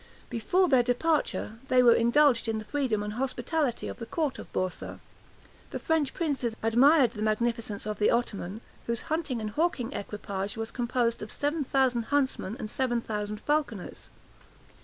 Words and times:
Before 0.31 0.67
their 0.67 0.81
departure, 0.81 1.59
they 1.67 1.83
were 1.83 1.93
indulged 1.93 2.47
in 2.47 2.57
the 2.57 2.65
freedom 2.65 3.03
and 3.03 3.13
hospitality 3.13 3.87
of 3.87 3.97
the 3.97 4.07
court 4.07 4.39
of 4.39 4.51
Boursa. 4.51 4.99
The 5.69 5.77
French 5.77 6.15
princes 6.15 6.55
admired 6.63 7.11
the 7.11 7.21
magnificence 7.21 7.85
of 7.85 7.99
the 7.99 8.09
Ottoman, 8.09 8.61
whose 8.87 9.01
hunting 9.13 9.39
and 9.39 9.51
hawking 9.51 9.93
equipage 9.93 10.57
was 10.57 10.71
composed 10.71 11.21
of 11.21 11.31
seven 11.31 11.63
thousand 11.63 12.05
huntsmen 12.05 12.55
and 12.57 12.67
seven 12.71 12.99
thousand 12.99 13.41
falconers. 13.41 14.09